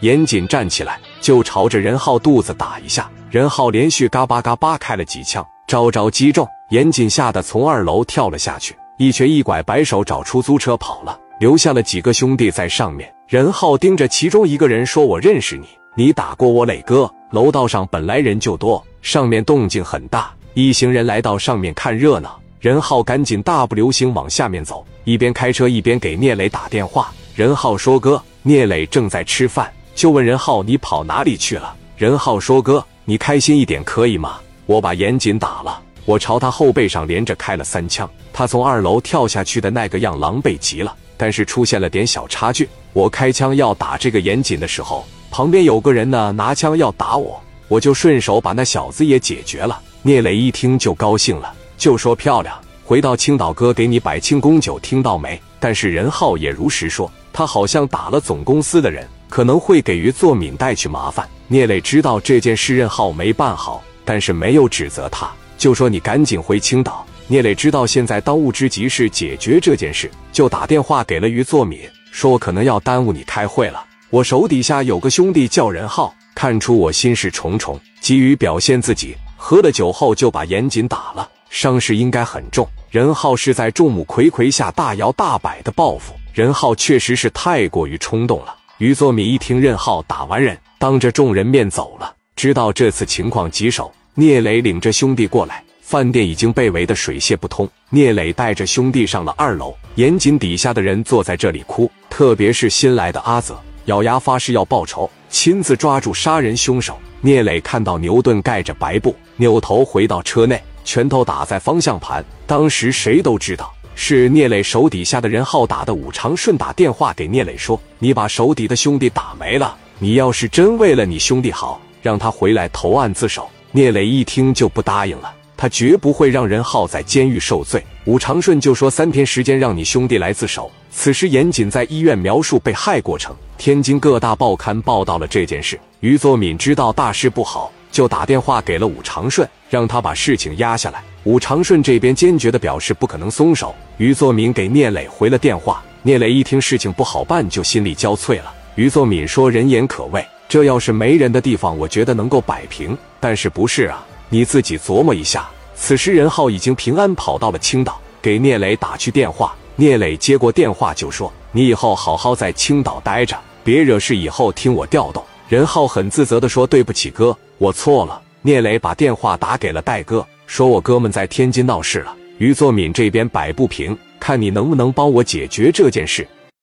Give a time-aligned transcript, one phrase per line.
[0.00, 6.46] 严谨站起来就朝着任浩肚子打一下，任浩连续嘎巴嘎巴开了几枪，招招击中。
[6.70, 13.12] 严谨吓得从二楼跳了下去，一瘸一拐摆手找出租车跑了，留下了几个兄弟在上面。
[13.28, 22.40] 任浩盯着其中一个人说：“我认识你，你打过我磊哥。”楼道上本来人就多，上面动静很大，一行人来到上面看热闹。
[22.60, 27.12] 任浩赶紧大步流星往下面走，一边开车一边给聂磊打电话。
[27.34, 34.38] 任浩说：“哥，聂磊正在吃饭，就问任浩你跑哪里去了？”任浩说：“哥，你开心一点可以吗？
[34.66, 42.68] 我把严谨打了。”我朝他后背上连着开了三枪，他从二楼跳下去的那个样狼狈极了，但是出现了点小差距。
[42.92, 49.80] 我开枪要打这个严谨的时候，旁边有个人呢拿枪要打我，我就顺手把那小子也解决了。
[50.02, 55.42] 聂磊一听就高兴了，就说漂亮，回到青岛哥给你摆庆功酒，听到没？
[55.58, 61.28] 但是任浩也如实说，他好像打了总公司的人，可能会给于作敏带去麻烦。
[61.48, 65.28] 聂磊知道这件事任浩没办好，但是没有指责他。
[65.58, 67.04] 就说你赶紧回青岛。
[67.26, 71.80] 聂磊知道现在当务之急是解决这件事，就打电话给了于作敏，
[72.12, 73.84] 说可能要耽误你开会了。
[74.10, 82.66] 我手底下有个兄弟叫任浩，看出我心事重重，急于表现自己，喝了酒后就把严谨打了，伤势应该很重。
[82.90, 88.54] 任浩是在众目睽睽下大摇大摆的报复，任浩确实是太过于冲动了。
[88.78, 93.92] 于作敏一听任浩打完人，当着众人面走了，知道这次情况棘手。
[94.14, 97.68] 聂磊领着兄弟过来，饭店已经被围得水泄不通。
[97.90, 106.98] 聂磊带着兄弟上了二楼，严谨底下的人坐在这里哭，特别是新来的阿泽，咬牙发誓要报仇，亲自抓住杀人凶手。
[107.20, 112.24] 聂磊看到牛顿盖着白布，扭头回到车内，拳头打在方向盘。
[112.46, 115.92] 当时谁都知道是聂磊手底下的人浩打的。
[115.92, 127.84] 武长顺打电话给聂磊说：“你把手底的兄弟打没了，你要是真为了你兄弟好，让他回来投案自首。”聂磊一听就不答应了，他绝不会让任浩在监狱受罪。
[128.06, 130.70] 武长顺就说三天时间让你兄弟来自首。
[130.90, 135.78] 此时严谨在医院描述被害过程，天津各大报刊报道了这件事。
[136.00, 141.02] 于作敏知道大事不好， 就打电话给了武长顺，让他把事情压下来。
[141.24, 143.74] 武长顺这边坚决的表示不可能松手。
[143.96, 148.52] 于作敏给聂磊回了电话，聂磊一听事情不好办，就心力交瘁了。
[148.74, 154.04] 于作敏说：“人言可畏。”这要是没人的地方，我觉得能够摆平，但是不是啊？
[154.28, 155.48] 你自己琢磨一下。
[155.74, 159.54] 此时任浩已经平安跑到了青岛，给聂磊打去电话。
[159.74, 176.24] 聂磊接过电话就说：“你以后好好在青岛待着，别惹事，以后听我调动。”任浩很自责的说：“对不起哥，我错了。”聂磊把电话打给了戴哥，说：“我哥们在天津闹事了，于作敏这边摆不平，看你能不能帮我解决这件事。”